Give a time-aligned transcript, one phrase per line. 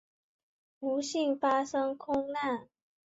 [0.79, 2.67] 不幸发生空难。